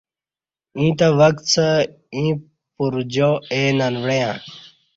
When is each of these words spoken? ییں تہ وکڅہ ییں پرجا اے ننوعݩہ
ییں 0.77 0.93
تہ 0.99 1.07
وکڅہ 1.19 1.67
ییں 2.15 2.33
پرجا 2.75 3.29
اے 3.51 3.61
ننوعݩہ 3.77 4.31